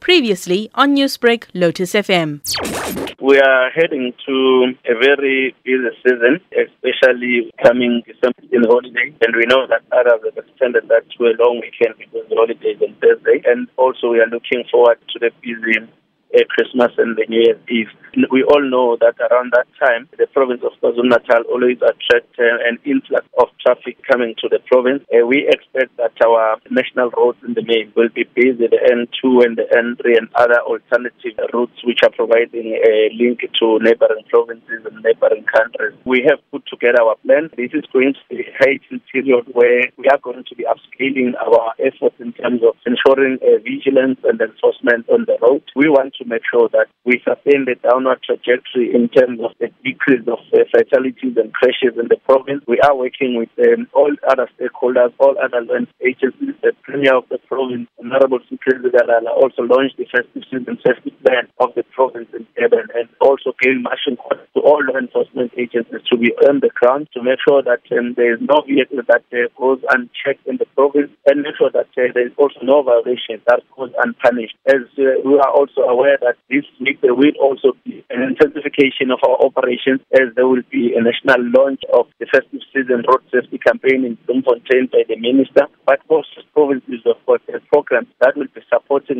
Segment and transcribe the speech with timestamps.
[0.00, 2.40] Previously on Newsbreak, Lotus FM.
[3.20, 9.14] We are heading to a very busy season, especially coming December in the holiday.
[9.20, 12.74] And we know that others have extended that to a long weekend because the holiday
[12.74, 13.42] is on Thursday.
[13.44, 15.86] And also we are looking forward to the busy
[16.34, 17.90] uh, Christmas and the New Year's Eve.
[18.30, 22.78] We all know that around that time, the province of KwaZulu-Natal always attracts uh, an
[22.84, 25.04] influx of traffic coming to the province.
[25.14, 29.46] Uh, we expect that our national roads in the main will be busy, the N2
[29.46, 34.82] and the N3 and other alternative routes which are providing a link to neighboring provinces
[34.86, 35.94] and neighboring countries.
[36.04, 37.50] We have put together our plan.
[37.56, 41.34] This is going to be a heightened period where we are going to be upscaling
[41.38, 45.62] our efforts in terms of ensuring uh, vigilance and enforcement on the road.
[45.76, 49.72] We want to make sure that we sustain the downward trajectory in terms of the
[49.82, 52.62] decrease of uh, fatalities and crashes in the province.
[52.68, 56.54] We are working with um, all other stakeholders, all other land agencies.
[56.62, 61.48] The Premier of the province, Honorable Sihle Zikalala, also launched the festive season safety plan
[61.58, 66.00] of the province in Durban and also gave marching orders to all law enforcement agencies
[66.08, 69.20] to be on the ground to make sure that um, there is no vehicle that
[69.36, 72.80] uh, goes unchecked in the province and make sure that uh, there is also no
[72.80, 74.56] violation that goes unpunished.
[74.64, 79.12] As uh, we are also aware that this week there will also be an intensification
[79.12, 83.20] of our operations as there will be a national launch of the festive season road
[83.28, 88.32] safety campaign in Bloemfontein by the minister, but also provinces of course have programs that
[88.40, 88.64] will be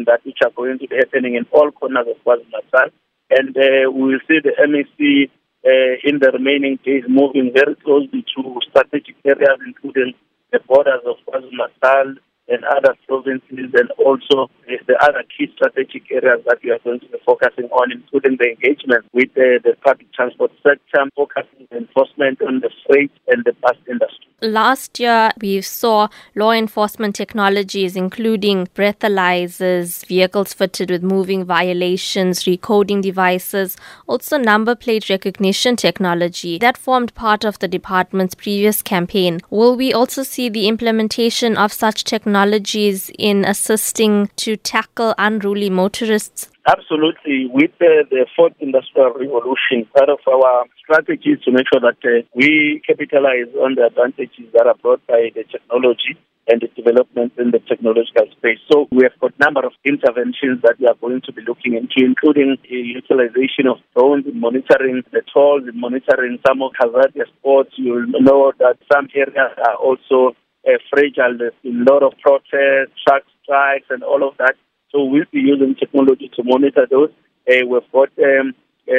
[0.06, 2.91] that which are going to be happening in all corners of KwaZulu-Natal.
[3.31, 5.31] And uh, we will see the MEC
[5.65, 10.15] uh, in the remaining days moving very closely to strategic areas including
[10.53, 12.17] the borders of KwaZulu-Natal,
[12.51, 17.06] and other provinces and also the other key strategic areas that we are going to
[17.06, 22.61] be focusing on, including the engagement with the, the public transport sector, focusing enforcement on
[22.61, 24.30] the freight and the bus industry.
[24.42, 33.02] Last year, we saw law enforcement technologies, including breathalyzers, vehicles fitted with moving violations, recoding
[33.02, 36.58] devices, also number plate recognition technology.
[36.58, 39.41] That formed part of the department's previous campaign.
[39.50, 46.50] Will we also see the implementation of such technologies in assisting to tackle unruly motorists?
[46.69, 47.48] Absolutely.
[47.48, 52.26] With the fourth industrial revolution, part of our strategy is to make sure that uh,
[52.34, 57.50] we capitalize on the advantages that are brought by the technology and the developments in
[57.50, 58.59] the technological space.
[58.71, 61.75] So we have got a number of interventions that we are going to be looking
[61.75, 67.71] into, including utilization of drones in monitoring the tolls, in monitoring some of hazardous spots.
[67.77, 71.38] You'll know that some areas are also uh, fragile.
[71.38, 74.56] There's a lot of protests, truck strikes, and all of that.
[74.93, 77.11] So we'll be using technology to monitor those.
[77.49, 78.55] Uh, we've got um,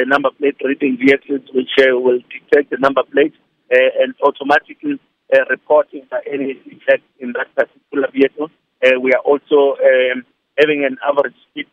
[0.08, 3.34] number plate reading vehicles which uh, will detect the number plate
[3.70, 5.00] and automatically
[5.32, 8.48] uh, reporting any defect in that particular vehicle.
[8.82, 10.24] We are also um,
[10.58, 11.68] having an average speed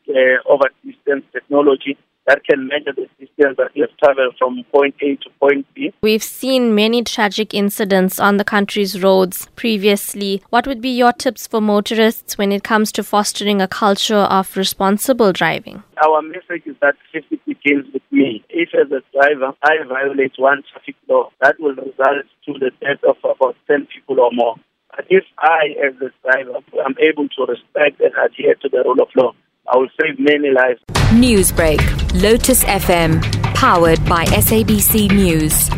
[0.47, 1.97] over distance technology
[2.27, 3.07] that can measure the
[3.39, 5.93] distance that you have traveled from point A to point B.
[6.01, 10.41] We've seen many tragic incidents on the country's roads previously.
[10.49, 14.55] What would be your tips for motorists when it comes to fostering a culture of
[14.55, 15.83] responsible driving?
[16.03, 18.43] Our message is that safety begins with me.
[18.49, 23.03] If as a driver I violate one traffic law, that will result to the death
[23.07, 24.55] of about 10 people or more.
[24.95, 29.01] But if I, as a driver, am able to respect and adhere to the rule
[29.01, 29.33] of law,
[29.71, 30.79] I will save many lives.
[31.13, 31.79] Newsbreak,
[32.21, 33.21] Lotus FM,
[33.53, 35.69] powered by SABC News.